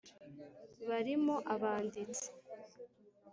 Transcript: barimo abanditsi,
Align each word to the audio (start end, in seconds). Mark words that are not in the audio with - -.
barimo 0.89 1.35
abanditsi, 1.53 2.27